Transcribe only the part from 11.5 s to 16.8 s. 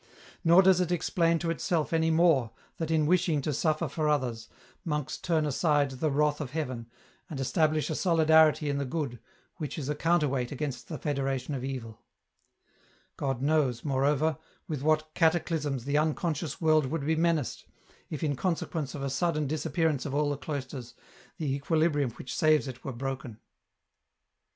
of evil God knows, moreover, with what cataclysms the unconscious